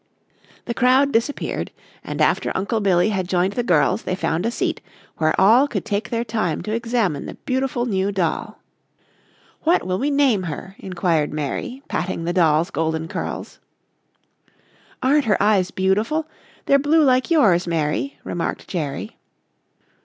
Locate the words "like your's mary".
17.03-18.17